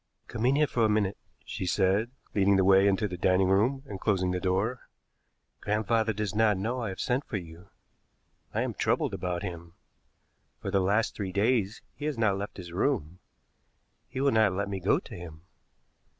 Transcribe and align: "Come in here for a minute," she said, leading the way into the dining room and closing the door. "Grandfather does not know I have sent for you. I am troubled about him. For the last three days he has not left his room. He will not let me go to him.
"Come 0.27 0.47
in 0.47 0.55
here 0.55 0.65
for 0.65 0.83
a 0.83 0.89
minute," 0.89 1.15
she 1.45 1.67
said, 1.67 2.09
leading 2.33 2.55
the 2.55 2.63
way 2.65 2.87
into 2.87 3.07
the 3.07 3.17
dining 3.19 3.49
room 3.49 3.83
and 3.85 3.99
closing 3.99 4.31
the 4.31 4.39
door. 4.39 4.89
"Grandfather 5.59 6.11
does 6.11 6.33
not 6.33 6.57
know 6.57 6.81
I 6.81 6.89
have 6.89 6.99
sent 6.99 7.23
for 7.23 7.37
you. 7.37 7.69
I 8.51 8.63
am 8.63 8.73
troubled 8.73 9.13
about 9.13 9.43
him. 9.43 9.73
For 10.59 10.71
the 10.71 10.79
last 10.81 11.13
three 11.13 11.31
days 11.31 11.83
he 11.93 12.05
has 12.05 12.17
not 12.17 12.39
left 12.39 12.57
his 12.57 12.71
room. 12.71 13.19
He 14.07 14.19
will 14.19 14.31
not 14.31 14.53
let 14.53 14.69
me 14.69 14.79
go 14.79 14.97
to 14.97 15.15
him. 15.15 15.43